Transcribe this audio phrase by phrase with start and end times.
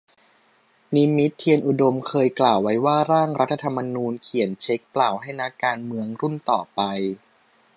[0.95, 6.81] นิมิต เทียนอุดม เคยกล่าวไว้ว่า ร่างรัฐธรรมนูญ เขียนเช็คเปล่าให้นักการเมืองรุ่นต่อไป